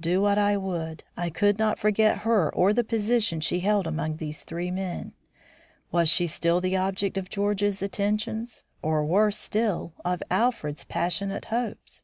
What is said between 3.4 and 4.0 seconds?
she held